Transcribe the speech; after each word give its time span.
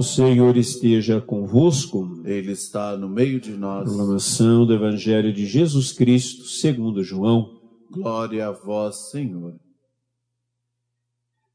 O 0.00 0.02
Senhor 0.02 0.56
esteja 0.56 1.20
convosco. 1.20 2.22
Ele 2.24 2.52
está 2.52 2.96
no 2.96 3.06
meio 3.06 3.38
de 3.38 3.50
nós. 3.50 3.84
Proclamação 3.84 4.64
do 4.64 4.72
Evangelho 4.72 5.30
de 5.30 5.44
Jesus 5.44 5.92
Cristo, 5.92 6.44
segundo 6.44 7.04
João. 7.04 7.60
Glória 7.90 8.48
a 8.48 8.50
vós, 8.50 9.10
Senhor. 9.10 9.60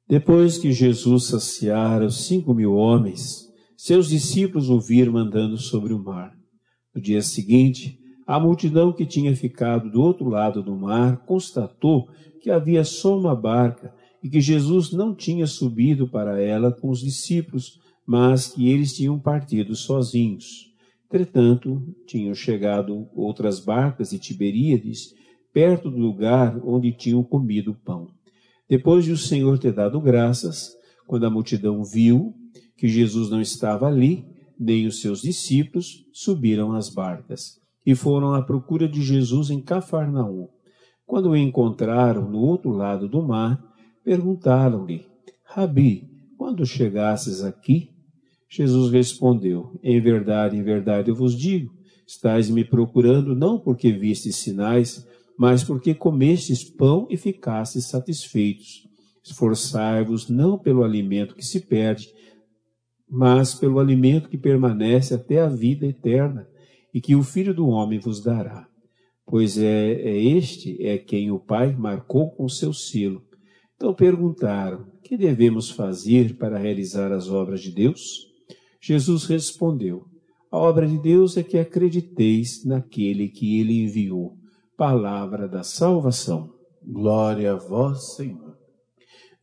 Depois 0.08 0.60
que 0.60 0.72
Jesus 0.72 1.24
saciara 1.24 2.05
os 2.05 2.28
cinco 2.28 2.54
mil 2.54 2.76
homens, 2.76 3.52
seus 3.76 4.10
discípulos 4.10 4.70
o 4.70 4.80
viram 4.80 5.18
andando 5.18 5.58
sobre 5.58 5.91
o 5.91 5.98
mar. 5.98 6.32
No 6.94 7.02
dia 7.02 7.24
seguinte, 7.24 7.98
a 8.27 8.40
multidão 8.40 8.94
que 8.94 9.08
tinha 9.08 9.36
ficado 9.36 9.90
do 9.90 10.00
outro 10.00 10.30
lado 10.30 10.62
do 10.62 10.76
mar 10.76 11.26
constatou 11.26 12.08
que 12.40 12.52
havia 12.52 12.84
só 12.84 13.18
uma 13.18 13.36
barca 13.36 13.91
e 14.24 14.30
que 14.30 14.40
Jesus 14.40 14.91
não 14.91 15.16
tinha 15.16 15.48
subido 15.48 16.08
para 16.08 16.40
ela 16.40 16.72
com 16.72 16.91
os 16.91 17.00
discípulos, 17.00 17.84
mas 18.05 18.48
que 18.48 18.70
eles 18.70 18.94
tinham 18.94 19.20
partido 19.20 19.76
sozinhos. 19.76 20.73
Entretanto, 21.05 21.82
tinham 22.05 22.34
chegado 22.34 23.07
outras 23.16 23.60
barcas 23.60 24.10
de 24.10 24.20
Tiberíades, 24.20 25.13
perto 25.54 25.90
do 25.90 25.98
lugar 25.98 26.60
onde 26.63 26.91
tinham 26.91 27.24
comido 27.24 27.74
pão. 27.85 28.07
Depois 28.70 29.05
de 29.05 29.12
o 29.12 29.18
Senhor 29.18 29.57
ter 29.57 29.74
dado 29.74 30.02
graças, 30.02 30.76
quando 31.07 31.26
a 31.26 31.30
multidão 31.30 31.84
viu 31.84 32.34
que 32.77 32.88
Jesus 32.88 33.30
não 33.30 33.40
estava 33.40 33.88
ali, 33.88 34.26
nem 34.60 34.85
os 34.87 35.02
seus 35.02 35.21
discípulos, 35.21 36.05
subiram 36.12 36.74
às 36.74 36.90
barcas 36.90 37.60
e 37.85 37.93
foram 37.93 38.34
à 38.34 38.41
procura 38.41 38.87
de 38.87 39.02
Jesus 39.02 39.49
em 39.49 39.62
Cafarnaum. 39.62 40.48
Quando 41.05 41.30
o 41.30 41.37
encontraram 41.37 42.30
no 42.30 42.40
outro 42.40 42.71
lado 42.71 43.08
do 43.08 43.21
mar, 43.21 43.62
perguntaram-lhe: 44.04 45.05
Rabi, 45.43 46.10
quando 46.37 46.65
chegasses 46.65 47.43
aqui? 47.43 47.95
Jesus 48.56 48.92
respondeu: 48.92 49.78
Em 49.84 50.00
verdade, 50.00 50.56
em 50.56 50.64
verdade 50.64 51.10
eu 51.10 51.16
vos 51.16 51.38
digo, 51.38 51.74
estáis 52.08 52.50
me 52.50 52.64
procurando 52.64 53.36
não 53.36 53.60
porque 53.60 53.92
vistes 53.92 54.38
sinais, 54.38 55.06
mas 55.38 55.64
porque 55.64 55.94
comestes 55.94 56.64
pão 56.64 57.08
e 57.10 57.18
ficastes 57.18 57.88
satisfeitos. 57.88 58.88
Esforçai-vos 59.24 60.30
não 60.30 60.58
pelo 60.58 60.84
alimento 60.84 61.36
que 61.36 61.44
se 61.44 61.60
perde, 61.60 62.08
mas 63.10 63.54
pelo 63.54 63.80
alimento 63.80 64.30
que 64.30 64.38
permanece 64.38 65.14
até 65.14 65.42
a 65.42 65.50
vida 65.50 65.86
eterna, 65.86 66.48
e 66.94 67.02
que 67.02 67.16
o 67.16 67.24
Filho 67.24 67.53
do 67.53 67.68
Homem 67.68 68.00
vos 68.00 68.24
dará. 68.24 68.68
Pois 69.26 69.58
é, 69.58 69.94
é 69.94 70.24
este 70.24 70.81
é 70.86 70.98
quem 70.98 71.31
o 71.31 71.40
Pai 71.40 71.76
marcou 71.76 72.31
com 72.31 72.48
seu 72.48 72.72
selo. 72.72 73.22
Então 73.76 73.94
perguntaram: 73.94 74.86
que 75.03 75.18
devemos 75.18 75.70
fazer 75.70 76.38
para 76.38 76.58
realizar 76.58 77.12
as 77.12 77.30
obras 77.30 77.62
de 77.62 77.72
Deus? 77.72 78.34
Jesus 78.88 79.25
respondeu: 79.25 80.06
A 80.52 80.59
obra 80.59 80.88
de 80.88 81.00
Deus 81.00 81.38
é 81.38 81.41
que 81.44 81.58
acrediteis 81.58 82.64
naquele 82.64 83.30
que 83.30 83.59
ele 83.59 83.81
enviou. 83.81 84.38
Palavra 84.78 85.47
da 85.47 85.64
salvação. 85.64 86.53
Glória 86.86 87.54
a 87.54 87.56
vós, 87.56 88.16
Senhor. 88.16 88.56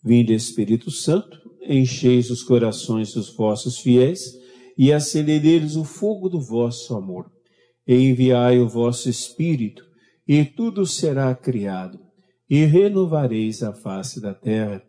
Vinde, 0.05 0.33
Espírito 0.33 0.93
Santo, 0.93 1.37
encheis 1.61 2.31
os 2.31 2.45
corações 2.45 3.15
dos 3.15 3.35
vossos 3.35 3.79
fiéis 3.79 4.21
e 4.79 4.93
acelereis 4.93 5.75
o 5.75 5.83
fogo 5.83 6.29
do 6.29 6.41
vosso 6.41 6.95
amor. 6.95 7.29
Enviai 7.85 8.61
o 8.61 8.69
vosso 8.69 9.09
Espírito, 9.09 9.83
e 10.27 10.45
tudo 10.45 10.87
será 10.87 11.35
criado, 11.35 11.99
e 12.49 12.65
renovareis 12.65 13.61
a 13.65 13.73
face 13.73 14.21
da 14.21 14.33
terra. 14.33 14.81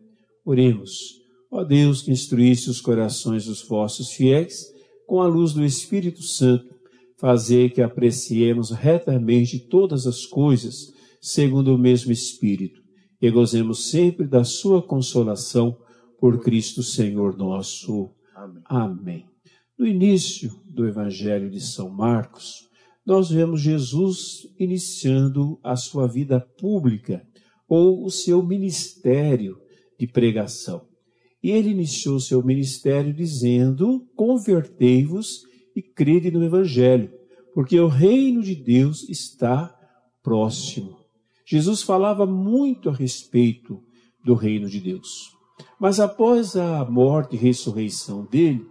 Oremos. 0.44 1.23
Ó 1.54 1.62
Deus, 1.62 2.02
que 2.02 2.10
instruísse 2.10 2.68
os 2.68 2.80
corações 2.80 3.46
dos 3.46 3.62
vossos 3.62 4.10
fiéis 4.10 4.74
com 5.06 5.22
a 5.22 5.28
luz 5.28 5.52
do 5.52 5.64
Espírito 5.64 6.20
Santo, 6.20 6.74
fazer 7.16 7.70
que 7.70 7.80
apreciemos 7.80 8.72
retamente 8.72 9.60
todas 9.60 10.04
as 10.04 10.26
coisas, 10.26 10.92
segundo 11.20 11.72
o 11.72 11.78
mesmo 11.78 12.10
Espírito, 12.10 12.82
e 13.22 13.30
gozemos 13.30 13.88
sempre 13.88 14.26
da 14.26 14.42
sua 14.42 14.82
consolação 14.82 15.78
por 16.18 16.42
Cristo 16.42 16.82
Senhor 16.82 17.36
nosso. 17.36 18.10
Amém. 18.34 18.62
Amém. 18.64 19.26
No 19.78 19.86
início 19.86 20.60
do 20.68 20.88
Evangelho 20.88 21.48
de 21.48 21.60
São 21.60 21.88
Marcos, 21.88 22.68
nós 23.06 23.30
vemos 23.30 23.60
Jesus 23.60 24.52
iniciando 24.58 25.60
a 25.62 25.76
sua 25.76 26.08
vida 26.08 26.40
pública 26.40 27.24
ou 27.68 28.04
o 28.04 28.10
seu 28.10 28.42
ministério 28.42 29.56
de 29.96 30.08
pregação. 30.08 30.92
E 31.44 31.50
ele 31.50 31.68
iniciou 31.68 32.18
seu 32.18 32.42
ministério 32.42 33.12
dizendo: 33.12 34.08
Convertei-vos 34.16 35.42
e 35.76 35.82
crede 35.82 36.30
no 36.30 36.42
Evangelho, 36.42 37.12
porque 37.52 37.78
o 37.78 37.86
reino 37.86 38.42
de 38.42 38.54
Deus 38.54 39.06
está 39.10 39.78
próximo. 40.22 40.96
Jesus 41.44 41.82
falava 41.82 42.24
muito 42.24 42.88
a 42.88 42.94
respeito 42.94 43.78
do 44.24 44.32
reino 44.32 44.70
de 44.70 44.80
Deus. 44.80 45.34
Mas 45.78 46.00
após 46.00 46.56
a 46.56 46.82
morte 46.86 47.36
e 47.36 47.38
ressurreição 47.38 48.24
dele, 48.24 48.64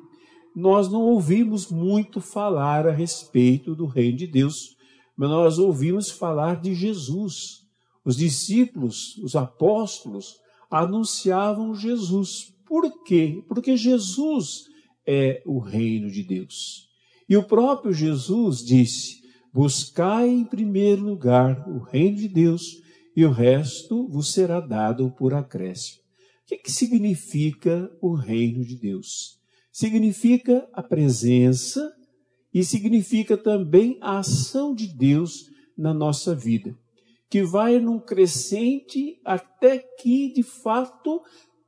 nós 0.56 0.91
não 0.91 1.01
ouvimos 1.01 1.69
muito 1.69 2.19
falar 2.19 2.88
a 2.88 2.91
respeito 2.91 3.75
do 3.75 3.85
reino 3.85 4.17
de 4.17 4.25
Deus, 4.25 4.75
mas 5.16 5.29
nós 5.29 5.59
ouvimos 5.59 6.09
falar 6.09 6.59
de 6.59 6.73
Jesus. 6.73 7.59
Os 8.03 8.17
discípulos, 8.17 9.16
os 9.17 9.35
apóstolos, 9.35 10.38
anunciavam 10.72 11.75
Jesus. 11.75 12.53
Por 12.73 13.03
quê? 13.03 13.44
Porque 13.47 13.78
Jesus 13.78 14.63
é 15.06 15.44
o 15.45 15.59
reino 15.59 16.09
de 16.09 16.23
Deus. 16.23 16.89
E 17.29 17.38
o 17.38 17.44
próprio 17.44 17.94
Jesus 17.94 18.66
disse: 18.66 19.22
Buscai 19.53 20.28
em 20.28 20.44
primeiro 20.44 21.03
lugar 21.03 21.69
o 21.69 21.83
reino 21.83 22.17
de 22.17 22.28
Deus, 22.28 22.81
e 23.16 23.23
o 23.23 23.31
resto 23.31 24.07
vos 24.07 24.33
será 24.33 24.59
dado 24.59 25.12
por 25.12 25.35
acréscimo. 25.35 26.00
O 26.01 26.47
que, 26.47 26.57
que 26.57 26.72
significa 26.72 27.95
o 28.01 28.16
reino 28.16 28.66
de 28.66 28.75
Deus? 28.75 29.39
Significa 29.72 30.67
a 30.73 30.81
presença 30.81 31.94
e 32.51 32.63
significa 32.63 33.38
também 33.38 34.00
a 34.01 34.17
ação 34.17 34.73
de 34.73 34.88
Deus 34.88 35.45
na 35.78 35.94
nossa 35.94 36.33
vida, 36.33 36.75
que 37.29 37.44
vai 37.44 37.78
num 37.79 38.00
crescente 38.00 39.22
até 39.23 39.78
que, 39.78 40.33
de 40.33 40.41
fato, 40.41 41.22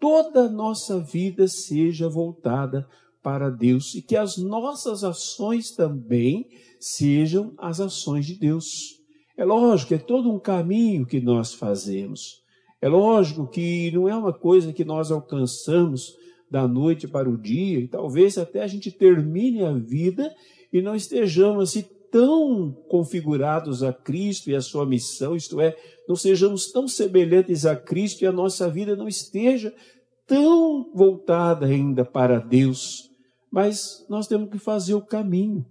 toda 0.05 0.41
a 0.41 0.49
nossa 0.49 0.99
vida 0.99 1.47
seja 1.47 2.07
voltada 2.07 2.87
para 3.23 3.49
Deus 3.49 3.95
e 3.95 4.03
que 4.03 4.15
as 4.15 4.37
nossas 4.37 5.03
ações 5.03 5.71
também 5.71 6.47
sejam 6.79 7.55
as 7.57 7.79
ações 7.79 8.27
de 8.27 8.35
Deus. 8.35 9.01
É 9.35 9.43
lógico, 9.43 9.95
é 9.95 9.97
todo 9.97 10.31
um 10.31 10.37
caminho 10.37 11.07
que 11.07 11.19
nós 11.19 11.55
fazemos. 11.55 12.43
É 12.79 12.87
lógico 12.87 13.47
que 13.47 13.89
não 13.95 14.07
é 14.07 14.15
uma 14.15 14.31
coisa 14.31 14.71
que 14.71 14.85
nós 14.85 15.09
alcançamos 15.09 16.13
da 16.51 16.67
noite 16.67 17.07
para 17.07 17.27
o 17.27 17.35
dia, 17.35 17.79
e 17.79 17.87
talvez 17.87 18.37
até 18.37 18.61
a 18.61 18.67
gente 18.67 18.91
termine 18.91 19.63
a 19.63 19.73
vida 19.73 20.31
e 20.71 20.83
não 20.83 20.95
estejamos 20.95 21.71
assim 21.71 21.83
tão 22.11 22.71
configurados 22.87 23.81
a 23.81 23.91
Cristo 23.91 24.51
e 24.51 24.55
a 24.55 24.61
sua 24.61 24.85
missão, 24.85 25.35
isto 25.35 25.59
é, 25.59 25.75
não 26.07 26.15
sejamos 26.15 26.71
tão 26.71 26.87
semelhantes 26.87 27.65
a 27.65 27.75
Cristo 27.75 28.21
e 28.21 28.27
a 28.27 28.31
nossa 28.31 28.69
vida 28.69 28.95
não 28.95 29.07
esteja 29.07 29.73
tão 30.27 30.91
voltada 30.93 31.65
ainda 31.65 32.03
para 32.03 32.39
Deus. 32.39 33.09
Mas 33.51 34.05
nós 34.09 34.27
temos 34.27 34.49
que 34.49 34.57
fazer 34.57 34.93
o 34.93 35.05
caminho. 35.05 35.65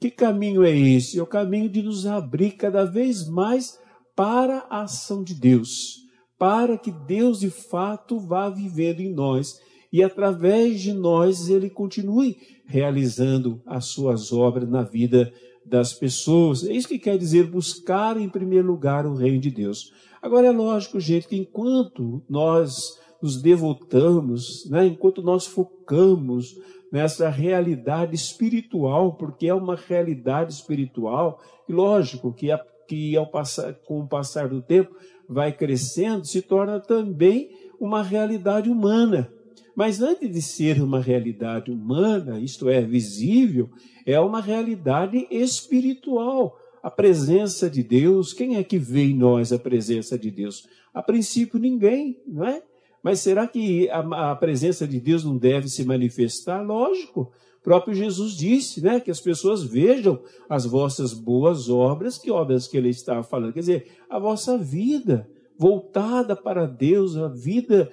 Que 0.00 0.10
caminho 0.10 0.62
é 0.62 0.76
esse? 0.76 1.18
É 1.18 1.22
o 1.22 1.26
caminho 1.26 1.68
de 1.68 1.82
nos 1.82 2.06
abrir 2.06 2.52
cada 2.52 2.84
vez 2.84 3.28
mais 3.28 3.78
para 4.14 4.66
a 4.70 4.82
ação 4.82 5.22
de 5.22 5.34
Deus, 5.34 5.96
para 6.38 6.78
que 6.78 6.90
Deus 6.90 7.40
de 7.40 7.50
fato 7.50 8.18
vá 8.18 8.48
vivendo 8.48 9.00
em 9.00 9.12
nós 9.12 9.58
e 9.92 10.02
através 10.02 10.80
de 10.80 10.92
nós 10.92 11.48
ele 11.48 11.70
continue 11.70 12.36
realizando 12.66 13.60
as 13.66 13.86
suas 13.86 14.32
obras 14.32 14.68
na 14.68 14.82
vida 14.82 15.32
das 15.64 15.92
pessoas. 15.92 16.64
É 16.64 16.72
isso 16.72 16.88
que 16.88 16.98
quer 16.98 17.18
dizer 17.18 17.50
buscar 17.50 18.16
em 18.16 18.28
primeiro 18.28 18.66
lugar 18.66 19.06
o 19.06 19.14
reino 19.14 19.40
de 19.40 19.50
Deus. 19.50 19.92
Agora 20.20 20.48
é 20.48 20.52
lógico, 20.52 21.00
gente, 21.00 21.28
que 21.28 21.36
enquanto 21.36 22.22
nós 22.28 22.98
nos 23.22 23.40
devotamos, 23.40 24.68
né, 24.70 24.86
enquanto 24.86 25.22
nós 25.22 25.46
focamos 25.46 26.56
nessa 26.90 27.28
realidade 27.28 28.14
espiritual, 28.14 29.14
porque 29.14 29.46
é 29.48 29.54
uma 29.54 29.76
realidade 29.76 30.52
espiritual, 30.52 31.40
e 31.68 31.72
lógico 31.72 32.32
que, 32.32 32.50
a, 32.50 32.58
que 32.86 33.16
ao 33.16 33.26
passar, 33.26 33.74
com 33.86 34.00
o 34.00 34.08
passar 34.08 34.48
do 34.48 34.62
tempo 34.62 34.94
vai 35.28 35.52
crescendo, 35.52 36.26
se 36.26 36.40
torna 36.40 36.80
também 36.80 37.50
uma 37.78 38.02
realidade 38.02 38.70
humana. 38.70 39.30
Mas 39.76 40.00
antes 40.00 40.28
de 40.28 40.42
ser 40.42 40.82
uma 40.82 41.00
realidade 41.00 41.70
humana, 41.70 42.40
isto 42.40 42.68
é, 42.68 42.80
visível, 42.80 43.70
é 44.04 44.18
uma 44.18 44.40
realidade 44.40 45.28
espiritual. 45.30 46.58
A 46.82 46.90
presença 46.90 47.68
de 47.70 47.82
Deus, 47.82 48.32
quem 48.32 48.56
é 48.56 48.64
que 48.64 48.78
vê 48.78 49.04
em 49.04 49.14
nós 49.14 49.52
a 49.52 49.58
presença 49.58 50.18
de 50.18 50.30
Deus? 50.30 50.66
A 50.92 51.02
princípio, 51.02 51.60
ninguém, 51.60 52.18
não 52.26 52.44
é? 52.44 52.62
Mas 53.02 53.20
será 53.20 53.46
que 53.46 53.88
a, 53.90 54.30
a 54.30 54.36
presença 54.36 54.86
de 54.86 55.00
Deus 55.00 55.24
não 55.24 55.36
deve 55.36 55.68
se 55.68 55.84
manifestar? 55.84 56.62
Lógico. 56.62 57.32
O 57.60 57.62
próprio 57.62 57.94
Jesus 57.94 58.32
disse, 58.32 58.80
né, 58.80 59.00
que 59.00 59.10
as 59.10 59.20
pessoas 59.20 59.62
vejam 59.62 60.22
as 60.48 60.64
vossas 60.64 61.12
boas 61.12 61.68
obras, 61.68 62.16
que 62.16 62.30
obras 62.30 62.66
que 62.66 62.76
ele 62.76 62.88
estava 62.88 63.22
falando, 63.22 63.52
quer 63.52 63.60
dizer, 63.60 63.86
a 64.08 64.18
vossa 64.18 64.56
vida 64.56 65.28
voltada 65.58 66.36
para 66.36 66.66
Deus, 66.66 67.16
a 67.16 67.28
vida 67.28 67.90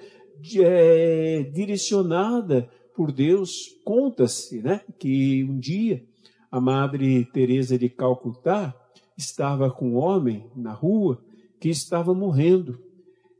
é, 0.58 1.50
direcionada 1.52 2.68
por 2.94 3.12
Deus. 3.12 3.76
Conta-se, 3.84 4.62
né, 4.62 4.80
que 4.98 5.44
um 5.44 5.58
dia 5.58 6.02
a 6.50 6.60
Madre 6.60 7.24
Teresa 7.26 7.76
de 7.76 7.88
Calcutá 7.88 8.74
estava 9.16 9.70
com 9.70 9.90
um 9.90 9.96
homem 9.96 10.46
na 10.54 10.72
rua 10.72 11.20
que 11.60 11.68
estava 11.68 12.14
morrendo 12.14 12.85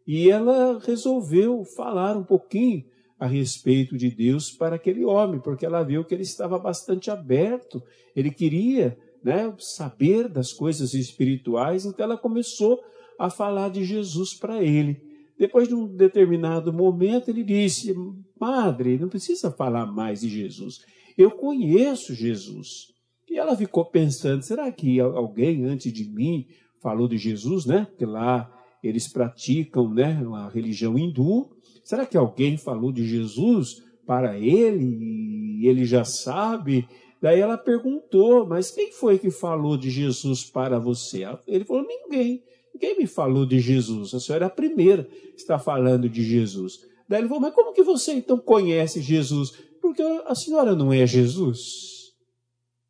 e 0.07 0.31
ela 0.31 0.79
resolveu 0.79 1.65
falar 1.65 2.17
um 2.17 2.25
pouquinho 2.25 2.85
a 3.19 3.27
respeito 3.27 3.97
de 3.97 4.11
Deus 4.11 4.51
para 4.51 4.77
aquele 4.77 5.05
homem, 5.05 5.41
porque 5.41 5.65
ela 5.65 5.83
viu 5.83 6.05
que 6.05 6.15
ele 6.15 6.23
estava 6.23 6.59
bastante 6.59 7.11
aberto, 7.11 7.83
ele 8.15 8.31
queria 8.31 8.97
né, 9.25 9.53
saber 9.59 10.29
das 10.29 10.53
coisas 10.53 10.95
espirituais, 10.95 11.85
então 11.85 12.05
ela 12.05 12.19
começou 12.19 12.79
a 13.19 13.31
falar 13.31 13.71
de 13.71 13.85
Jesus 13.85 14.35
para 14.35 14.63
ele. 14.63 15.01
Depois 15.39 15.67
de 15.67 15.75
um 15.75 15.87
determinado 15.87 16.73
momento, 16.73 17.29
ele 17.29 17.43
disse: 17.43 17.95
Madre, 18.39 18.99
não 18.99 19.09
precisa 19.09 19.51
falar 19.51 19.87
mais 19.87 20.21
de 20.21 20.29
Jesus. 20.29 20.81
Eu 21.17 21.31
conheço 21.31 22.15
Jesus. 22.15 22.95
E 23.29 23.39
ela 23.39 23.57
ficou 23.57 23.85
pensando: 23.85 24.43
será 24.43 24.71
que 24.71 24.99
alguém 25.01 25.65
antes 25.65 25.93
de 25.93 26.05
mim 26.11 26.47
falou 26.83 27.09
de 27.09 27.19
Jesus, 27.19 27.67
né? 27.67 27.87
Porque 27.91 28.07
lá 28.07 28.51
eles 28.87 29.09
praticam 29.09 29.93
né, 29.93 30.23
a 30.35 30.49
religião 30.49 30.99
hindu. 30.99 31.51
Será 31.85 32.05
que 32.07 32.17
alguém 32.17 32.57
falou 32.57 32.93
de 32.93 33.07
Jesus 33.07 33.83
para 34.07 34.39
ele 34.39 35.61
e 35.61 35.67
ele 35.67 35.85
já 35.85 36.05
sabe? 36.05 36.87
Daí 37.21 37.41
ela 37.41 37.57
perguntou, 37.57 38.47
mas 38.47 38.71
quem 38.71 38.93
foi 38.93 39.19
que 39.19 39.31
falou 39.31 39.77
de 39.77 39.91
Jesus 39.91 40.45
para 40.45 40.79
você? 40.79 41.25
Ele 41.47 41.65
falou, 41.65 41.87
ninguém. 41.87 42.43
Ninguém 42.75 42.99
me 42.99 43.07
falou 43.07 43.47
de 43.47 43.59
Jesus. 43.59 44.13
A 44.13 44.21
senhora 44.21 44.45
é 44.45 44.49
a 44.49 44.51
primeira 44.51 45.05
que 45.05 45.41
está 45.41 45.59
falando 45.59 46.09
de 46.09 46.23
Jesus. 46.23 46.81
Daí 47.09 47.21
ele 47.21 47.29
falou, 47.29 47.41
mas 47.41 47.55
como 47.55 47.73
que 47.73 47.83
você 47.83 48.13
então 48.13 48.39
conhece 48.39 49.01
Jesus? 49.01 49.53
Porque 49.81 50.03
a 50.03 50.35
senhora 50.35 50.75
não 50.75 50.93
é 50.93 51.07
Jesus. 51.07 51.96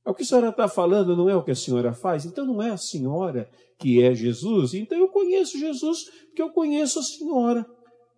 O 0.07 0.15
que 0.15 0.23
a 0.23 0.27
senhora 0.27 0.51
está 0.51 0.69
falando 0.69 1.17
não 1.17 1.29
é 1.29 1.35
o 1.35 1.43
que 1.43 1.51
a 1.51 1.57
senhora 1.57 1.93
faz, 1.93 2.25
então 2.25 2.47
não 2.47 2.63
é 2.63 2.71
a 2.71 2.77
senhora 2.77 3.51
que 3.77 4.01
é 4.01 4.15
Jesus. 4.15 4.73
Então 4.73 4.97
eu 4.97 5.09
conheço 5.09 5.59
Jesus 5.59 6.05
porque 6.27 6.41
eu 6.41 6.51
conheço 6.51 7.01
a 7.01 7.03
senhora. 7.03 7.67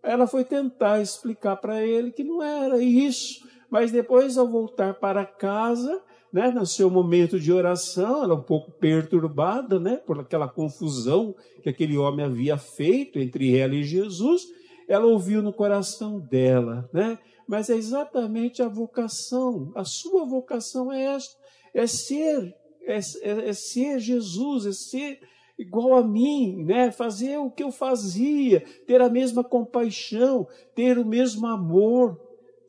Ela 0.02 0.26
foi 0.26 0.44
tentar 0.44 1.00
explicar 1.00 1.56
para 1.56 1.82
ele 1.82 2.12
que 2.12 2.22
não 2.22 2.42
era 2.42 2.80
isso, 2.80 3.42
mas 3.70 3.90
depois, 3.90 4.38
ao 4.38 4.46
voltar 4.46 4.94
para 4.94 5.24
casa, 5.24 6.00
né, 6.32 6.50
no 6.50 6.66
seu 6.66 6.90
momento 6.90 7.40
de 7.40 7.52
oração, 7.52 8.22
ela 8.22 8.34
um 8.34 8.42
pouco 8.42 8.70
perturbada, 8.70 9.80
né, 9.80 9.96
por 9.96 10.20
aquela 10.20 10.48
confusão 10.48 11.34
que 11.62 11.68
aquele 11.68 11.96
homem 11.96 12.24
havia 12.24 12.56
feito 12.56 13.18
entre 13.18 13.56
ela 13.56 13.74
e 13.74 13.82
Jesus, 13.82 14.42
ela 14.86 15.06
ouviu 15.06 15.42
no 15.42 15.52
coração 15.52 16.18
dela, 16.18 16.88
né? 16.92 17.18
Mas 17.46 17.70
é 17.70 17.76
exatamente 17.76 18.62
a 18.62 18.68
vocação, 18.68 19.72
a 19.74 19.84
sua 19.84 20.24
vocação 20.26 20.92
é 20.92 21.02
esta, 21.14 21.34
é 21.74 21.86
ser, 21.86 22.54
é, 22.82 22.98
é, 22.98 23.48
é 23.48 23.52
ser 23.52 23.98
Jesus, 23.98 24.66
é 24.66 24.72
ser 24.72 25.20
igual 25.58 25.94
a 25.94 26.06
mim, 26.06 26.64
né? 26.64 26.90
Fazer 26.90 27.36
o 27.38 27.50
que 27.50 27.62
eu 27.62 27.72
fazia, 27.72 28.62
ter 28.86 29.00
a 29.00 29.08
mesma 29.08 29.42
compaixão, 29.42 30.46
ter 30.74 30.98
o 30.98 31.04
mesmo 31.04 31.46
amor. 31.46 32.20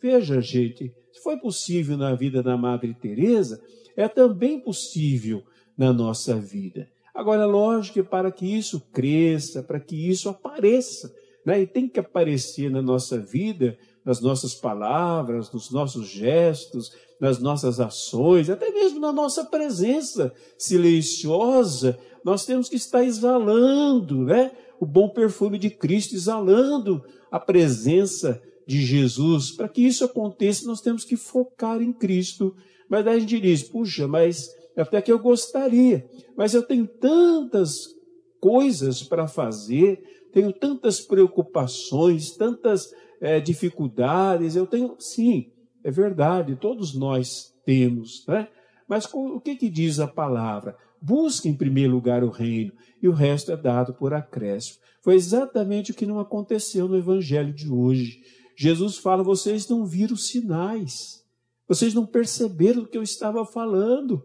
Veja, 0.02 0.42
gente, 0.42 0.94
se 1.12 1.22
foi 1.22 1.38
possível 1.38 1.98
na 1.98 2.16
vida 2.16 2.42
da 2.42 2.58
Madre 2.58 2.94
Teresa, 2.94 3.62
é 3.96 4.08
também 4.08 4.60
possível 4.60 5.44
na 5.78 5.94
nossa 5.94 6.36
vida. 6.36 6.90
Agora, 7.14 7.46
lógico 7.46 7.96
que 7.96 8.04
para 8.04 8.32
que 8.32 8.46
isso 8.46 8.80
cresça, 8.94 9.62
para 9.62 9.80
que 9.80 10.10
isso 10.10 10.30
apareça, 10.30 11.14
né? 11.46 11.62
e 11.62 11.68
tem 11.68 11.88
que 11.88 12.00
aparecer 12.00 12.72
na 12.72 12.82
nossa 12.82 13.20
vida, 13.20 13.78
nas 14.06 14.22
nossas 14.22 14.56
palavras, 14.56 15.52
nos 15.52 15.70
nossos 15.70 16.08
gestos, 16.08 16.94
nas 17.20 17.40
nossas 17.40 17.80
ações, 17.80 18.50
até 18.50 18.72
mesmo 18.72 19.00
na 19.00 19.12
nossa 19.12 19.44
presença 19.44 20.34
silenciosa, 20.58 22.00
nós 22.24 22.46
temos 22.46 22.70
que 22.70 22.76
estar 22.76 23.04
exalando, 23.04 24.24
né? 24.24 24.52
O 24.80 24.86
bom 24.86 25.10
perfume 25.10 25.60
de 25.60 25.70
Cristo, 25.70 26.16
exalando 26.16 27.04
a 27.30 27.40
presença 27.40 28.42
de 28.66 28.82
Jesus. 28.82 29.52
Para 29.52 29.68
que 29.68 29.82
isso 29.82 30.06
aconteça, 30.06 30.66
nós 30.66 30.80
temos 30.80 31.04
que 31.04 31.18
focar 31.18 31.82
em 31.82 31.92
Cristo. 31.92 32.56
Mas 32.88 33.04
daí 33.04 33.18
a 33.18 33.20
gente 33.20 33.40
diz, 33.40 33.64
puxa, 33.64 34.08
mas 34.08 34.50
até 34.78 35.02
que 35.02 35.12
eu 35.12 35.20
gostaria, 35.20 36.10
mas 36.38 36.54
eu 36.54 36.64
tenho 36.64 36.88
tantas 36.88 37.96
coisas 38.40 39.04
para 39.04 39.28
fazer, 39.28 40.02
tenho 40.32 40.54
tantas 40.54 41.02
preocupações, 41.02 42.32
tantas 42.32 42.94
é, 43.20 43.40
dificuldades, 43.40 44.56
eu 44.56 44.66
tenho, 44.66 44.96
sim, 44.98 45.52
é 45.84 45.92
verdade, 45.92 46.56
todos 46.56 46.94
nós 46.94 47.54
temos, 47.66 48.26
né? 48.28 48.48
Mas 48.88 49.08
o 49.14 49.40
que, 49.40 49.56
que 49.56 49.70
diz 49.70 50.00
a 50.00 50.08
palavra? 50.08 50.76
Busque 51.02 51.48
em 51.48 51.56
primeiro 51.56 51.94
lugar 51.94 52.24
o 52.24 52.30
reino 52.30 52.74
e 53.02 53.08
o 53.08 53.14
resto 53.14 53.52
é 53.52 53.58
dado 53.58 53.94
por 53.94 54.14
acréscimo. 54.14 54.80
Foi 55.02 55.16
exatamente 55.16 55.92
o 55.92 55.94
que 55.94 56.06
não 56.06 56.20
aconteceu 56.20 56.88
no 56.88 56.98
evangelho 56.98 57.54
de 57.54 57.72
hoje. 57.72 58.22
Jesus 58.58 58.98
fala: 58.98 59.24
vocês 59.24 59.68
não 59.70 59.86
viram 59.86 60.16
sinais, 60.16 61.24
vocês 61.68 61.94
não 61.94 62.06
perceberam 62.06 62.82
o 62.82 62.88
que 62.88 62.98
eu 62.98 63.04
estava 63.04 63.46
falando, 63.46 64.22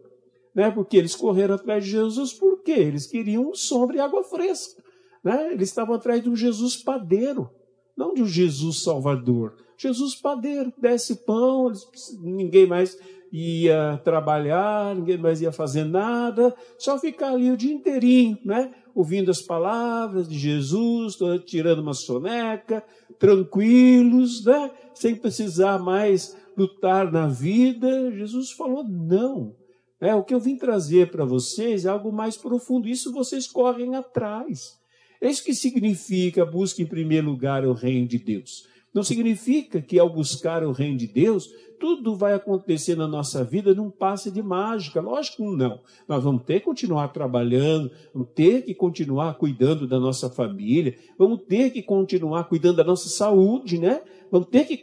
né? 0.54 0.70
Porque 0.70 0.96
eles 0.96 1.14
correram 1.14 1.54
atrás 1.54 1.84
de 1.84 1.90
Jesus, 1.90 2.32
por 2.32 2.62
quê? 2.62 2.72
Eles 2.72 3.06
queriam 3.06 3.54
sombra 3.54 3.96
e 3.96 4.00
água 4.00 4.24
fresca, 4.24 4.82
né? 5.22 5.52
Eles 5.52 5.68
estavam 5.68 5.94
atrás 5.94 6.22
de 6.22 6.28
um 6.28 6.34
Jesus 6.34 6.76
padeiro, 6.76 7.48
não 7.96 8.14
de 8.14 8.22
um 8.22 8.26
Jesus 8.26 8.82
salvador. 8.82 9.54
Jesus 9.76 10.14
padeiro, 10.14 10.72
desce 10.78 11.24
pão, 11.24 11.72
ninguém 12.20 12.66
mais 12.66 12.96
ia 13.32 14.00
trabalhar, 14.04 14.94
ninguém 14.94 15.18
mais 15.18 15.40
ia 15.40 15.50
fazer 15.50 15.84
nada, 15.84 16.54
só 16.78 16.98
ficar 16.98 17.32
ali 17.32 17.50
o 17.50 17.56
dia 17.56 17.72
inteirinho, 17.72 18.38
né? 18.44 18.72
Ouvindo 18.94 19.30
as 19.30 19.42
palavras 19.42 20.28
de 20.28 20.38
Jesus, 20.38 21.18
tirando 21.44 21.80
uma 21.80 21.94
soneca, 21.94 22.84
tranquilos, 23.18 24.44
né? 24.44 24.70
Sem 24.94 25.16
precisar 25.16 25.80
mais 25.80 26.36
lutar 26.56 27.10
na 27.10 27.26
vida. 27.26 28.12
Jesus 28.12 28.52
falou: 28.52 28.84
não. 28.84 29.56
É, 30.00 30.14
o 30.14 30.22
que 30.22 30.34
eu 30.34 30.38
vim 30.38 30.56
trazer 30.56 31.10
para 31.10 31.24
vocês 31.24 31.84
é 31.86 31.88
algo 31.88 32.12
mais 32.12 32.36
profundo. 32.36 32.88
Isso 32.88 33.12
vocês 33.12 33.46
correm 33.48 33.96
atrás. 33.96 34.78
É 35.24 35.30
isso 35.30 35.42
que 35.42 35.54
significa 35.54 36.44
busque 36.44 36.82
em 36.82 36.86
primeiro 36.86 37.30
lugar 37.30 37.64
o 37.64 37.72
reino 37.72 38.06
de 38.06 38.18
Deus. 38.18 38.68
Não 38.92 39.02
significa 39.02 39.80
que 39.80 39.98
ao 39.98 40.12
buscar 40.12 40.62
o 40.62 40.70
reino 40.70 40.98
de 40.98 41.06
Deus, 41.06 41.48
tudo 41.80 42.14
vai 42.14 42.34
acontecer 42.34 42.94
na 42.94 43.08
nossa 43.08 43.42
vida 43.42 43.74
num 43.74 43.90
passe 43.90 44.30
de 44.30 44.42
mágica. 44.42 45.00
Lógico 45.00 45.42
não. 45.56 45.80
Nós 46.06 46.22
vamos 46.22 46.42
ter 46.42 46.60
que 46.60 46.66
continuar 46.66 47.08
trabalhando, 47.08 47.90
vamos 48.12 48.28
ter 48.34 48.66
que 48.66 48.74
continuar 48.74 49.38
cuidando 49.38 49.88
da 49.88 49.98
nossa 49.98 50.28
família, 50.28 50.94
vamos 51.18 51.40
ter 51.48 51.70
que 51.70 51.82
continuar 51.82 52.44
cuidando 52.44 52.76
da 52.76 52.84
nossa 52.84 53.08
saúde, 53.08 53.78
né? 53.78 54.02
Vamos 54.30 54.48
ter 54.48 54.66
que 54.66 54.76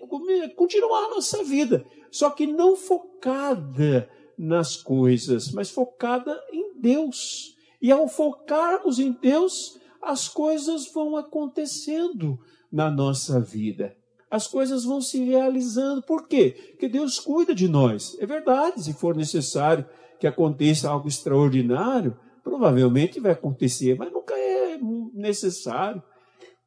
continuar 0.55 1.05
a 1.05 1.09
nossa 1.09 1.43
vida. 1.43 1.85
Só 2.09 2.31
que 2.31 2.47
não 2.47 2.75
focada 2.75 4.09
nas 4.35 4.75
coisas, 4.75 5.51
mas 5.51 5.69
focada 5.69 6.35
em 6.51 6.81
Deus. 6.81 7.55
E 7.79 7.91
ao 7.91 8.07
focarmos 8.07 8.97
em 8.97 9.11
Deus, 9.11 9.79
as 10.01 10.27
coisas 10.27 10.91
vão 10.91 11.15
acontecendo 11.15 12.39
na 12.71 12.89
nossa 12.89 13.39
vida 13.39 13.95
as 14.31 14.47
coisas 14.47 14.85
vão 14.85 15.01
se 15.01 15.21
realizando. 15.25 16.01
Por 16.01 16.25
quê? 16.25 16.55
Porque 16.71 16.87
Deus 16.87 17.19
cuida 17.19 17.53
de 17.53 17.67
nós. 17.67 18.17
É 18.17 18.25
verdade, 18.25 18.81
se 18.81 18.93
for 18.93 19.13
necessário 19.13 19.85
que 20.17 20.25
aconteça 20.25 20.89
algo 20.89 21.09
extraordinário, 21.09 22.17
provavelmente 22.41 23.19
vai 23.19 23.33
acontecer, 23.33 23.97
mas 23.97 24.11
nunca 24.11 24.33
é 24.33 24.79
necessário. 25.13 26.01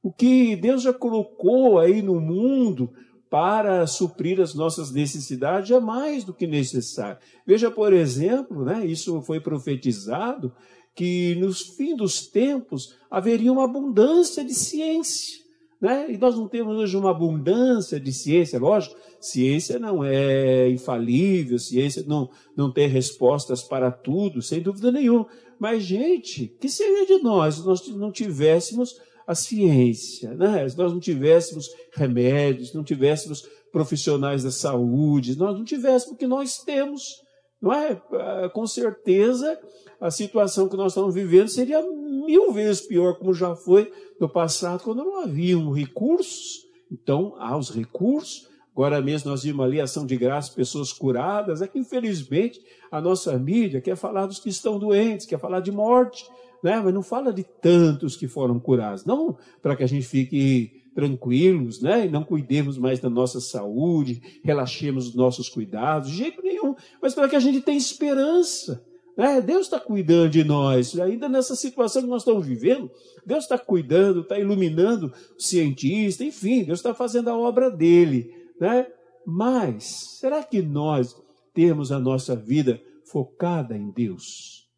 O 0.03 0.13
que 0.13 0.55
Deus 0.57 0.83
já 0.83 0.93
colocou 0.93 1.79
aí 1.79 2.03
no 2.03 2.21
mundo 2.21 2.93
para 3.31 3.87
suprir 3.87 4.41
as 4.41 4.55
nossas 4.55 4.93
necessidades 4.93 5.71
é 5.71 5.81
mais 5.81 6.23
do 6.23 6.35
que 6.35 6.47
necessário. 6.47 7.17
Veja, 7.47 7.71
por 7.71 7.95
exemplo, 7.95 8.63
né, 8.63 8.85
isso 8.85 9.23
foi 9.23 9.41
profetizado, 9.41 10.55
que 10.95 11.35
nos 11.37 11.61
fim 11.61 11.97
dos 11.97 12.27
tempos 12.27 12.95
haveria 13.11 13.53
uma 13.53 13.65
abundância 13.65 14.45
de 14.45 14.55
ciência. 14.55 15.43
Né? 15.81 16.13
E 16.13 16.17
nós 16.17 16.37
não 16.37 16.49
temos 16.49 16.77
hoje 16.77 16.97
uma 16.97 17.11
abundância 17.11 18.01
de 18.01 18.13
ciência, 18.13 18.59
lógico, 18.59 18.97
ciência 19.21 19.79
não 19.79 20.05
é 20.05 20.69
infalível, 20.71 21.59
ciência 21.59 22.05
não, 22.07 22.31
não 22.57 22.73
tem 22.73 22.89
respostas 22.89 23.63
para 23.63 23.91
tudo, 23.91 24.41
sem 24.41 24.63
dúvida 24.63 24.91
nenhuma. 24.91 25.27
Mas, 25.59 25.83
gente, 25.83 26.47
que 26.61 26.69
seria 26.69 27.07
de 27.07 27.23
nós 27.23 27.57
se 27.57 27.67
nós 27.67 27.87
não 27.89 28.11
tivéssemos 28.11 28.99
a 29.27 29.35
ciência, 29.35 30.35
né? 30.35 30.69
se 30.69 30.77
nós 30.77 30.93
não 30.93 31.01
tivéssemos 31.01 31.69
remédios, 31.93 32.73
não 32.73 32.85
tivéssemos 32.85 33.47
profissionais 33.73 34.45
da 34.45 34.51
saúde, 34.51 35.37
nós 35.37 35.57
não 35.57 35.65
tivéssemos 35.65 36.15
o 36.15 36.19
que 36.19 36.27
nós 36.27 36.59
temos, 36.59 37.24
não 37.65 37.73
é? 37.73 37.99
Ah, 38.13 38.51
com 38.53 38.67
certeza 38.67 39.59
a 39.99 40.11
situação 40.11 40.69
que 40.69 40.77
nós 40.77 40.93
estamos 40.93 41.15
vivendo 41.15 41.49
seria 41.49 41.81
mil 41.81 42.53
vezes 42.53 42.83
pior, 42.83 43.15
como 43.15 43.33
já 43.33 43.57
foi 43.57 43.91
no 44.21 44.29
passado, 44.29 44.83
quando 44.85 45.03
não 45.03 45.23
haviam 45.23 45.73
recursos. 45.73 46.67
Então, 46.93 47.35
há 47.39 47.57
os 47.57 47.71
recursos. 47.71 48.47
Agora 48.73 49.01
mesmo 49.01 49.31
nós 49.31 49.45
vimos 49.45 49.65
ali 49.65 49.81
ação 49.81 50.05
de 50.05 50.15
graça, 50.15 50.53
pessoas 50.53 50.93
curadas. 50.93 51.63
É 51.63 51.67
que, 51.67 51.79
infelizmente, 51.79 52.61
a 52.91 53.01
nossa 53.01 53.39
mídia 53.39 53.81
quer 53.81 53.97
falar 53.97 54.27
dos 54.27 54.39
que 54.39 54.51
estão 54.51 54.79
doentes, 54.79 55.25
quer 55.25 55.39
falar 55.41 55.61
de 55.61 55.73
morte, 55.73 56.29
né? 56.63 56.83
mas 56.85 56.93
não 56.93 57.03
fala 57.03 57.33
de 57.33 57.45
tantos 57.45 58.15
que 58.15 58.29
foram 58.29 58.61
curados. 58.61 59.07
Não 59.07 59.39
para 59.63 59.75
que 59.75 59.83
a 59.83 59.89
gente 59.89 60.07
fique 60.07 60.84
tranquilos, 60.95 61.81
né? 61.81 62.07
E 62.07 62.09
não 62.09 62.25
cuidemos 62.25 62.79
mais 62.79 63.01
da 63.01 63.11
nossa 63.11 63.41
saúde, 63.41 64.23
relaxemos 64.43 65.09
os 65.09 65.15
nossos 65.15 65.49
cuidados, 65.49 66.11
de 66.11 66.17
jeito 66.17 66.43
nenhum, 66.43 66.75
mas 67.03 67.15
para 67.15 67.29
que 67.29 67.37
a 67.37 67.41
gente 67.41 67.61
tenha 67.61 67.77
esperança. 67.77 68.85
Né? 69.17 69.41
Deus 69.41 69.67
está 69.67 69.79
cuidando 69.79 70.31
de 70.31 70.45
nós, 70.45 70.99
ainda 70.99 71.29
nessa 71.29 71.55
situação 71.55 72.03
que 72.03 72.09
nós 72.09 72.23
estamos 72.23 72.47
vivendo, 72.47 72.91
Deus 73.25 73.45
está 73.45 73.59
cuidando, 73.59 74.21
está 74.21 74.39
iluminando 74.39 75.13
o 75.37 75.43
cientista, 75.43 76.25
enfim, 76.25 76.65
Deus 76.65 76.81
está 76.81 76.95
fazendo 76.95 77.29
a 77.29 77.37
obra 77.37 77.71
dele. 77.71 78.33
Né? 78.61 78.87
Mas 79.27 79.85
será 80.21 80.43
que 80.43 80.61
nós 80.61 81.17
temos 81.53 81.93
a 81.93 81.99
nossa 81.99 82.35
vida 82.35 82.81
focada 83.05 83.77
em 83.77 83.91
Deus? 83.91 84.69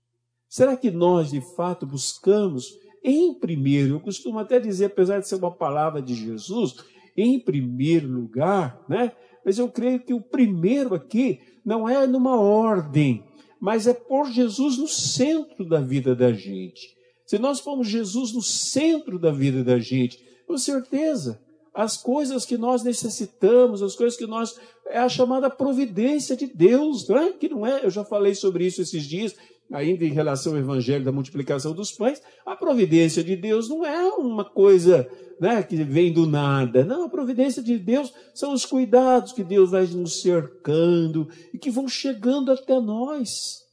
Será 0.48 0.76
que 0.76 0.90
nós, 0.90 1.30
de 1.30 1.40
fato, 1.54 1.86
buscamos 1.86 2.78
em 3.08 3.32
primeiro, 3.32 3.94
eu 3.94 4.00
costumo 4.00 4.40
até 4.40 4.58
dizer, 4.58 4.86
apesar 4.86 5.20
de 5.20 5.28
ser 5.28 5.36
uma 5.36 5.52
palavra 5.52 6.02
de 6.02 6.12
Jesus, 6.12 6.74
em 7.16 7.38
primeiro 7.38 8.08
lugar, 8.08 8.84
né? 8.88 9.12
Mas 9.44 9.58
eu 9.58 9.68
creio 9.68 10.00
que 10.00 10.12
o 10.12 10.20
primeiro 10.20 10.92
aqui 10.92 11.38
não 11.64 11.88
é 11.88 12.04
numa 12.04 12.40
ordem, 12.40 13.22
mas 13.60 13.86
é 13.86 13.94
por 13.94 14.28
Jesus 14.28 14.76
no 14.76 14.88
centro 14.88 15.64
da 15.64 15.80
vida 15.80 16.16
da 16.16 16.32
gente. 16.32 16.96
Se 17.24 17.38
nós 17.38 17.60
formos 17.60 17.86
Jesus 17.86 18.32
no 18.32 18.42
centro 18.42 19.20
da 19.20 19.30
vida 19.30 19.62
da 19.62 19.78
gente, 19.78 20.18
com 20.44 20.58
certeza, 20.58 21.40
as 21.72 21.96
coisas 21.96 22.44
que 22.44 22.56
nós 22.56 22.82
necessitamos, 22.82 23.82
as 23.82 23.94
coisas 23.94 24.18
que 24.18 24.26
nós. 24.26 24.58
É 24.88 24.98
a 24.98 25.08
chamada 25.08 25.50
providência 25.50 26.36
de 26.36 26.46
Deus, 26.46 27.06
não 27.08 27.18
é? 27.18 27.32
Que 27.32 27.48
não 27.48 27.66
é, 27.66 27.84
eu 27.84 27.90
já 27.90 28.04
falei 28.04 28.34
sobre 28.34 28.64
isso 28.66 28.80
esses 28.80 29.04
dias, 29.04 29.34
ainda 29.72 30.04
em 30.04 30.12
relação 30.12 30.52
ao 30.52 30.58
evangelho 30.58 31.04
da 31.04 31.12
multiplicação 31.12 31.72
dos 31.72 31.92
pães, 31.92 32.22
a 32.44 32.54
providência 32.54 33.22
de 33.22 33.36
Deus 33.36 33.68
não 33.68 33.84
é 33.84 34.08
uma 34.14 34.44
coisa 34.44 35.08
né, 35.40 35.62
que 35.62 35.76
vem 35.76 36.12
do 36.12 36.26
nada. 36.26 36.84
Não, 36.84 37.04
a 37.04 37.08
providência 37.08 37.62
de 37.62 37.78
Deus 37.78 38.12
são 38.34 38.52
os 38.52 38.64
cuidados 38.64 39.32
que 39.32 39.44
Deus 39.44 39.70
vai 39.70 39.86
nos 39.86 40.22
cercando 40.22 41.28
e 41.52 41.58
que 41.58 41.70
vão 41.70 41.88
chegando 41.88 42.52
até 42.52 42.80
nós. 42.80 43.64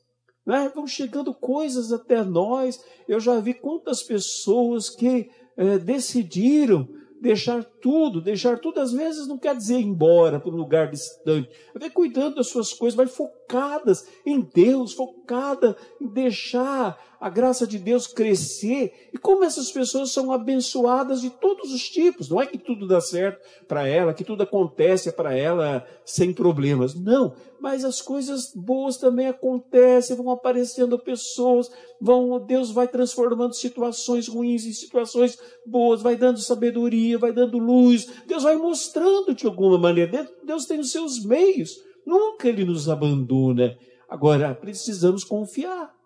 Né? 0.45 0.71
Vão 0.73 0.85
chegando 0.87 1.33
coisas 1.33 1.91
até 1.91 2.23
nós. 2.23 2.79
Eu 3.07 3.19
já 3.19 3.39
vi 3.39 3.53
quantas 3.53 4.03
pessoas 4.03 4.89
que 4.89 5.29
é, 5.55 5.77
decidiram 5.77 6.87
deixar 7.23 7.63
tudo, 7.63 8.19
deixar 8.19 8.59
tudo 8.59 8.81
às 8.81 8.91
vezes 8.91 9.29
não 9.29 9.37
quer 9.37 9.55
dizer 9.55 9.79
ir 9.79 9.85
embora 9.85 10.41
para 10.41 10.51
um 10.51 10.57
lugar 10.57 10.91
distante, 10.91 11.49
vai 11.73 11.89
cuidando 11.89 12.35
das 12.35 12.47
suas 12.47 12.73
coisas, 12.73 12.97
vai 12.97 13.07
focadas 13.07 14.05
em 14.25 14.41
Deus, 14.41 14.91
focada 14.91 15.77
em 16.01 16.07
deixar 16.07 17.12
a 17.23 17.29
graça 17.29 17.65
de 17.65 17.79
Deus 17.79 18.05
crescer. 18.05 19.07
E 19.13 19.17
como 19.17 19.45
essas 19.45 19.71
pessoas 19.71 20.11
são 20.11 20.29
abençoadas 20.29 21.21
de 21.21 21.29
todos 21.29 21.71
os 21.71 21.87
tipos, 21.89 22.27
não 22.27 22.41
é 22.41 22.45
que 22.45 22.57
tudo 22.57 22.85
dá 22.85 22.99
certo 22.99 23.39
para 23.65 23.87
ela, 23.87 24.13
que 24.13 24.25
tudo 24.25 24.43
acontece 24.43 25.09
para 25.09 25.33
ela 25.33 25.87
sem 26.03 26.33
problemas, 26.33 26.93
não, 26.93 27.33
mas 27.61 27.85
as 27.85 28.01
coisas 28.01 28.51
boas 28.53 28.97
também 28.97 29.27
acontecem, 29.27 30.17
vão 30.17 30.31
aparecendo 30.31 30.99
pessoas, 30.99 31.71
vão, 32.01 32.45
Deus 32.45 32.71
vai 32.71 32.89
transformando 32.89 33.53
situações 33.53 34.27
ruins 34.27 34.65
em 34.65 34.73
situações 34.73 35.39
boas, 35.65 36.01
vai 36.01 36.17
dando 36.17 36.39
sabedoria, 36.39 37.17
vai 37.17 37.31
dando 37.31 37.57
luz, 37.57 38.05
Deus 38.27 38.43
vai 38.43 38.57
mostrando 38.57 39.33
de 39.33 39.45
alguma 39.45 39.77
maneira, 39.77 40.29
Deus 40.43 40.65
tem 40.65 40.81
os 40.81 40.91
seus 40.91 41.23
meios, 41.23 41.79
nunca 42.05 42.49
Ele 42.49 42.65
nos 42.65 42.89
abandona. 42.89 43.77
Agora, 44.09 44.53
precisamos 44.53 45.23
confiar. 45.23 46.02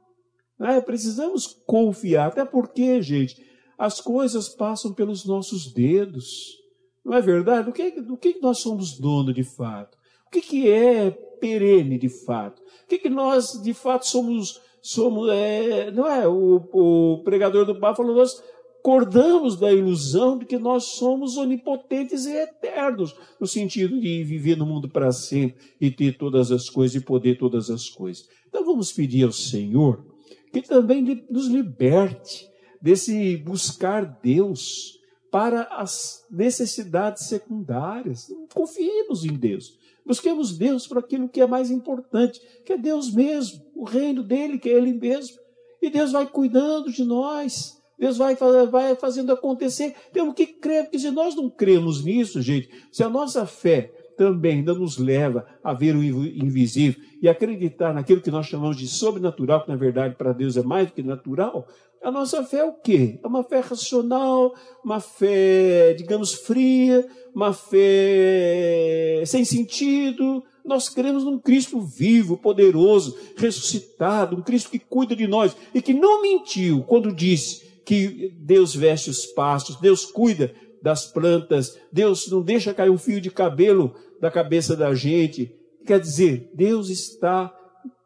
Né? 0.59 0.81
Precisamos 0.81 1.47
confiar, 1.65 2.27
até 2.27 2.45
porque, 2.45 3.01
gente, 3.01 3.45
as 3.77 4.01
coisas 4.01 4.49
passam 4.49 4.93
pelos 4.93 5.25
nossos 5.25 5.71
dedos. 5.71 6.57
Não 7.03 7.13
é 7.13 7.21
verdade? 7.21 7.67
Do 7.67 7.73
que, 7.73 8.01
do 8.01 8.17
que 8.17 8.39
nós 8.41 8.59
somos 8.59 8.97
dono 8.97 9.33
de 9.33 9.43
fato? 9.43 9.97
O 10.27 10.29
que, 10.29 10.41
que 10.41 10.69
é 10.69 11.11
perene 11.11 11.97
de 11.97 12.09
fato? 12.09 12.61
O 12.61 12.87
que, 12.87 12.97
que 12.97 13.09
nós 13.09 13.61
de 13.61 13.73
fato 13.73 14.07
somos? 14.07 14.61
somos 14.81 15.29
é, 15.29 15.91
não 15.91 16.07
é? 16.07 16.27
O, 16.27 16.63
o 16.71 17.23
pregador 17.23 17.65
do 17.65 17.77
Bar 17.77 17.95
falou: 17.95 18.15
nós 18.15 18.41
acordamos 18.79 19.57
da 19.57 19.71
ilusão 19.71 20.37
de 20.37 20.45
que 20.45 20.57
nós 20.57 20.95
somos 20.95 21.35
onipotentes 21.35 22.25
e 22.25 22.33
eternos, 22.33 23.13
no 23.39 23.45
sentido 23.45 23.99
de 23.99 24.23
viver 24.23 24.55
no 24.55 24.65
mundo 24.65 24.87
para 24.87 25.11
sempre 25.11 25.57
e 25.79 25.91
ter 25.91 26.17
todas 26.17 26.51
as 26.51 26.69
coisas 26.69 26.95
e 26.95 27.03
poder 27.03 27.37
todas 27.37 27.69
as 27.69 27.89
coisas. 27.89 28.27
Então 28.47 28.65
vamos 28.65 28.91
pedir 28.93 29.25
ao 29.25 29.31
Senhor 29.31 30.05
que 30.51 30.61
também 30.61 31.25
nos 31.29 31.47
liberte 31.47 32.49
desse 32.81 33.37
buscar 33.37 34.05
Deus 34.21 34.97
para 35.31 35.63
as 35.63 36.25
necessidades 36.29 37.27
secundárias. 37.27 38.27
Confiemos 38.53 39.25
em 39.25 39.33
Deus. 39.33 39.77
Busquemos 40.05 40.57
Deus 40.57 40.87
para 40.87 40.99
aquilo 40.99 41.27
que 41.27 41.41
é 41.41 41.47
mais 41.47 41.69
importante, 41.69 42.41
que 42.65 42.73
é 42.73 42.77
Deus 42.77 43.13
mesmo, 43.13 43.61
o 43.75 43.83
reino 43.83 44.23
dele, 44.23 44.57
que 44.57 44.69
é 44.69 44.73
Ele 44.73 44.93
mesmo. 44.93 45.37
E 45.81 45.89
Deus 45.89 46.13
vai 46.13 46.25
cuidando 46.25 46.91
de 46.91 47.03
nós. 47.03 47.77
Deus 47.99 48.17
vai, 48.17 48.35
vai 48.69 48.95
fazendo 48.95 49.33
acontecer. 49.33 49.93
Temos 50.13 50.33
que 50.33 50.45
crer, 50.45 50.83
porque 50.83 50.99
se 50.99 51.11
nós 51.11 51.35
não 51.35 51.49
cremos 51.49 52.03
nisso, 52.03 52.41
gente, 52.41 52.69
se 52.91 53.03
a 53.03 53.09
nossa 53.09 53.45
fé 53.45 53.91
também 54.17 54.57
ainda 54.57 54.73
nos 54.73 54.97
leva 54.97 55.45
a 55.63 55.73
ver 55.73 55.95
o 55.95 56.03
invisível 56.03 57.01
e 57.21 57.29
acreditar 57.29 57.93
naquilo 57.93 58.19
que 58.19 58.31
nós 58.31 58.47
chamamos 58.47 58.75
de 58.75 58.87
sobrenatural, 58.87 59.63
que 59.63 59.69
na 59.69 59.75
verdade 59.75 60.15
para 60.15 60.33
Deus 60.33 60.57
é 60.57 60.63
mais 60.63 60.87
do 60.87 60.93
que 60.93 61.03
natural, 61.03 61.67
a 62.01 62.11
nossa 62.11 62.43
fé 62.43 62.59
é 62.59 62.63
o 62.63 62.73
quê? 62.73 63.19
É 63.23 63.27
uma 63.27 63.43
fé 63.43 63.59
racional, 63.59 64.53
uma 64.83 64.99
fé, 64.99 65.93
digamos, 65.93 66.33
fria, 66.33 67.07
uma 67.33 67.53
fé 67.53 69.23
sem 69.25 69.43
sentido. 69.43 70.43
Nós 70.63 70.89
cremos 70.89 71.23
num 71.23 71.39
Cristo 71.39 71.79
vivo, 71.81 72.37
poderoso, 72.37 73.17
ressuscitado, 73.35 74.35
um 74.35 74.41
Cristo 74.41 74.69
que 74.69 74.79
cuida 74.79 75.15
de 75.15 75.27
nós 75.27 75.55
e 75.73 75.81
que 75.81 75.93
não 75.93 76.21
mentiu 76.21 76.83
quando 76.83 77.13
disse 77.13 77.65
que 77.85 78.33
Deus 78.37 78.75
veste 78.75 79.09
os 79.09 79.25
pastos, 79.25 79.77
Deus 79.77 80.05
cuida 80.05 80.53
das 80.81 81.05
plantas, 81.05 81.77
Deus 81.91 82.29
não 82.29 82.41
deixa 82.41 82.73
cair 82.73 82.89
um 82.89 82.97
fio 82.97 83.19
de 83.19 83.31
cabelo 83.31 83.95
da 84.19 84.31
cabeça 84.31 84.75
da 84.75 84.93
gente. 84.93 85.53
Quer 85.85 85.99
dizer, 85.99 86.51
Deus 86.53 86.89
está 86.89 87.53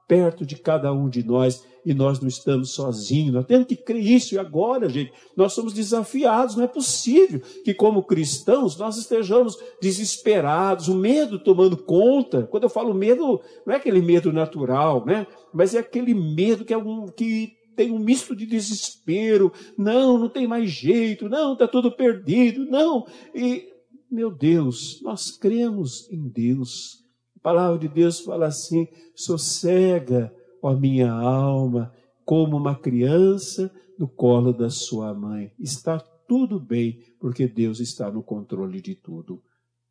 perto 0.08 0.46
de 0.46 0.58
cada 0.58 0.91
um 0.91 1.10
de 1.10 1.24
nós 1.24 1.63
e 1.86 1.94
nós 1.94 2.20
não 2.20 2.27
estamos 2.27 2.72
sozinhos. 2.72 3.34
Nós 3.34 3.46
temos 3.46 3.68
que 3.68 3.75
crer 3.75 4.06
isso. 4.06 4.36
E 4.36 4.38
agora, 4.38 4.89
gente, 4.89 5.12
nós 5.36 5.53
somos 5.53 5.74
desafiados. 5.74 6.56
Não 6.56 6.63
é 6.63 6.68
possível 6.68 7.41
que, 7.63 7.74
como 7.74 8.03
cristãos, 8.03 8.77
nós 8.77 8.98
estejamos 8.98 9.58
desesperados, 9.82 10.88
o 10.88 10.96
medo 10.96 11.39
tomando 11.39 11.77
conta. 11.77 12.44
Quando 12.44 12.63
eu 12.63 12.70
falo 12.70 12.94
medo, 12.94 13.41
não 13.65 13.74
é 13.74 13.77
aquele 13.77 14.01
medo 14.01 14.32
natural, 14.32 15.06
né? 15.06 15.25
Mas 15.53 15.74
é 15.74 15.80
aquele 15.80 16.13
medo 16.13 16.65
que 16.65 16.74
é 16.74 16.77
um 16.77 17.08
que 17.08 17.53
tem 17.75 17.91
um 17.91 18.00
misto 18.00 18.36
de 18.36 18.46
desespero, 18.46 19.51
não, 19.77 20.18
não 20.18 20.30
tem 20.30 20.46
mais 20.46 20.70
jeito, 20.70 21.30
não, 21.30 21.53
está 21.53 21.68
tudo 21.68 21.91
perdido, 21.91 22.65
não. 22.65 23.08
E, 23.34 23.71
meu 24.12 24.30
Deus, 24.30 25.01
nós 25.01 25.32
cremos 25.32 26.10
em 26.12 26.27
Deus. 26.27 27.06
A 27.38 27.39
palavra 27.39 27.80
de 27.80 27.88
Deus 27.88 28.20
fala 28.20 28.48
assim: 28.48 28.88
sossega, 29.15 30.36
ó 30.62 30.75
minha 30.75 31.12
alma, 31.12 31.94
como 32.25 32.58
uma 32.58 32.75
criança 32.75 33.74
no 33.98 34.08
colo 34.08 34.51
da 34.51 34.70
sua 34.70 35.13
mãe. 35.13 35.53
Está 35.58 35.98
tudo 36.00 36.60
bem, 36.60 37.00
porque 37.20 37.48
Deus 37.48 37.80
está 37.80 38.12
no 38.12 38.22
controle 38.22 38.82
de 38.82 38.96
tudo. 38.96 39.41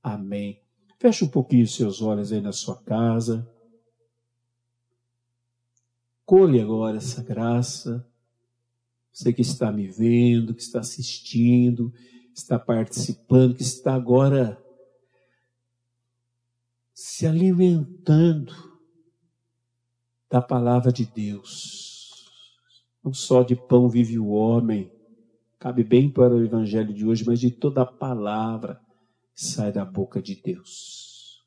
Amém. 0.02 0.60
Feche 0.98 1.24
um 1.24 1.28
pouquinho 1.28 1.66
seus 1.66 2.02
olhos 2.02 2.32
aí 2.32 2.40
na 2.40 2.52
sua 2.52 2.76
casa. 2.76 3.48
Colhe 6.26 6.60
agora 6.60 6.98
essa 6.98 7.22
graça. 7.22 8.06
Você 9.12 9.32
que 9.32 9.42
está 9.42 9.72
me 9.72 9.88
vendo, 9.88 10.54
que 10.54 10.62
está 10.62 10.80
assistindo, 10.80 11.92
está 12.40 12.58
participando, 12.58 13.54
que 13.54 13.62
está 13.62 13.94
agora 13.94 14.62
se 16.92 17.26
alimentando 17.26 18.52
da 20.28 20.40
palavra 20.40 20.92
de 20.92 21.04
Deus. 21.04 22.28
Não 23.02 23.12
só 23.12 23.42
de 23.42 23.56
pão 23.56 23.88
vive 23.88 24.18
o 24.18 24.28
homem, 24.28 24.92
cabe 25.58 25.82
bem 25.82 26.10
para 26.10 26.34
o 26.34 26.44
evangelho 26.44 26.92
de 26.92 27.06
hoje, 27.06 27.24
mas 27.26 27.40
de 27.40 27.50
toda 27.50 27.82
a 27.82 27.86
palavra 27.86 28.80
que 29.34 29.44
sai 29.44 29.72
da 29.72 29.84
boca 29.84 30.20
de 30.20 30.34
Deus. 30.34 31.42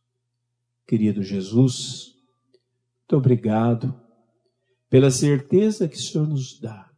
Querido 0.87 1.21
Jesus, 1.21 2.15
muito 3.01 3.17
obrigado 3.17 3.99
pela 4.89 5.11
certeza 5.11 5.87
que 5.87 5.97
o 5.97 6.01
Senhor 6.01 6.27
nos 6.27 6.59
dá 6.59 6.93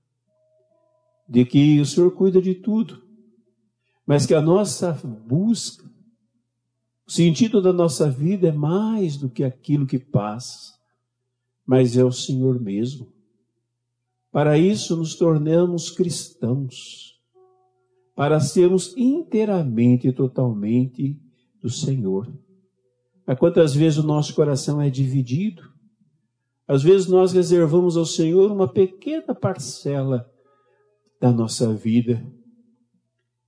de 1.28 1.44
que 1.44 1.80
o 1.80 1.86
Senhor 1.86 2.12
cuida 2.12 2.42
de 2.42 2.54
tudo, 2.54 3.04
mas 4.06 4.26
que 4.26 4.34
a 4.34 4.42
nossa 4.42 4.94
busca, 4.94 5.86
o 7.08 7.12
sentido 7.12 7.62
da 7.62 7.74
nossa 7.74 8.10
vida 8.10 8.48
é 8.48 8.52
mais 8.52 9.18
do 9.18 9.30
que 9.30 9.44
aquilo 9.44 9.86
que 9.86 10.00
passa, 10.00 10.74
mas 11.66 11.98
é 11.98 12.04
o 12.04 12.12
Senhor 12.12 12.60
mesmo. 12.60 13.12
Para 14.32 14.58
isso 14.58 14.96
nos 14.96 15.16
tornamos 15.16 15.90
cristãos, 15.90 17.20
para 18.16 18.40
sermos 18.40 18.94
inteiramente 18.96 20.08
e 20.08 20.14
totalmente 20.14 21.20
do 21.62 21.70
Senhor. 21.70 22.32
Mas 23.26 23.40
quantas 23.40 23.74
vezes 23.74 23.98
o 23.98 24.04
nosso 24.04 24.36
coração 24.36 24.82
é 24.82 24.90
dividido? 24.90 25.64
Às 26.68 26.84
vezes 26.84 27.08
nós 27.08 27.34
reservamos 27.34 27.98
ao 27.98 28.06
Senhor 28.06 28.52
uma 28.52 28.68
pequena 28.68 29.34
parcela 29.34 30.30
da 31.20 31.32
nossa 31.32 31.74
vida. 31.74 32.26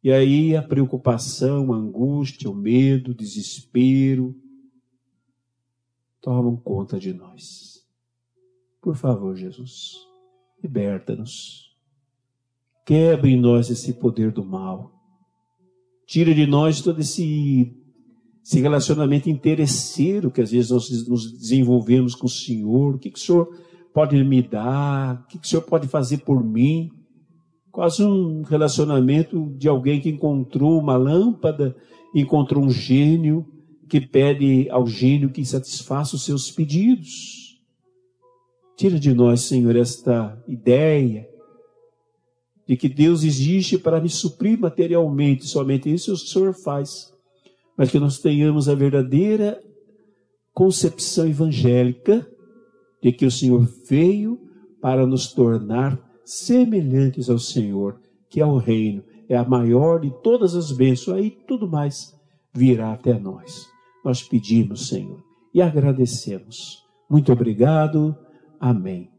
E 0.04 0.12
aí 0.12 0.56
a 0.56 0.62
preocupação, 0.62 1.74
a 1.74 1.77
angústia, 1.77 2.50
o 2.50 2.56
medo, 2.56 3.12
o 3.12 3.16
desespero 3.16 4.36
tomam 6.22 6.56
conta 6.56 7.00
de 7.00 7.13
nós. 7.13 7.86
Por 8.82 8.96
favor, 8.96 9.36
Jesus 9.36 10.08
liberta-nos. 10.62 11.75
Quebre 12.86 13.32
em 13.32 13.39
nós 13.39 13.70
esse 13.70 13.94
poder 13.94 14.32
do 14.32 14.44
mal. 14.44 14.94
Tira 16.06 16.34
de 16.34 16.48
nós 16.48 16.82
todo 16.82 17.01
esse, 17.01 17.75
esse 18.44 18.62
relacionamento 18.62 19.30
interesseiro 19.30 20.32
que 20.32 20.42
às 20.42 20.51
vezes 20.51 20.72
nós 20.72 21.08
nos 21.08 21.32
desenvolvemos 21.32 22.16
com 22.16 22.27
o 22.27 22.30
Senhor. 22.30 22.96
O 22.96 23.00
que, 23.00 23.12
que 23.12 23.20
o 23.20 23.22
Senhor 23.22 23.48
pode 23.94 24.22
me 24.24 24.42
dar? 24.42 25.22
O 25.22 25.27
que, 25.27 25.39
que 25.39 25.46
o 25.46 25.50
Senhor 25.50 25.63
pode 25.63 25.88
fazer 25.88 26.20
por 26.20 26.44
mim? 26.44 26.92
Quase 27.77 28.03
um 28.03 28.41
relacionamento 28.41 29.53
de 29.55 29.69
alguém 29.69 30.01
que 30.01 30.10
encontrou 30.10 30.79
uma 30.79 30.98
lâmpada, 30.98 31.75
encontrou 32.12 32.63
um 32.63 32.72
gênio, 32.72 33.46
que 33.88 34.01
pede 34.01 34.67
ao 34.72 34.88
gênio 34.88 35.29
que 35.29 35.46
satisfaça 35.46 36.15
os 36.15 36.25
seus 36.25 36.50
pedidos. 36.50 37.62
Tira 38.75 39.00
de 39.00 39.13
nós, 39.13 39.41
Senhor, 39.41 39.75
esta 39.75 40.43
ideia 40.48 41.29
de 42.67 42.75
que 42.75 42.89
Deus 42.89 43.24
existe 43.24 43.77
para 43.77 44.01
me 44.01 44.10
suprir 44.10 44.60
materialmente, 44.60 45.46
somente 45.46 45.93
isso 45.93 46.13
o 46.13 46.17
Senhor 46.17 46.55
faz. 46.55 47.13
Mas 47.77 47.91
que 47.91 48.00
nós 48.00 48.17
tenhamos 48.17 48.67
a 48.67 48.74
verdadeira 48.74 49.62
concepção 50.51 51.27
evangélica 51.27 52.27
de 53.03 53.12
que 53.12 53.27
o 53.27 53.29
Senhor 53.29 53.69
veio 53.88 54.41
para 54.81 55.05
nos 55.05 55.31
tornar 55.31 56.06
semelhantes 56.29 57.29
ao 57.29 57.40
Senhor, 57.40 58.00
que 58.29 58.42
é 58.42 58.46
o 58.46 58.57
reino, 58.57 59.03
é 59.29 59.35
a 59.35 59.44
maior 59.44 60.00
de 60.00 60.11
todas 60.22 60.55
as 60.55 60.72
bênçãos, 60.72 61.18
aí 61.18 61.31
tudo 61.31 61.68
mais 61.68 62.16
virá 62.53 62.94
até 62.94 63.18
nós. 63.18 63.68
Nós 64.03 64.24
pedimos, 64.24 64.87
Senhor, 64.87 65.24
e 65.53 65.61
agradecemos. 65.61 66.85
Muito 67.09 67.31
obrigado 67.31 68.16
Amém. 68.59 69.17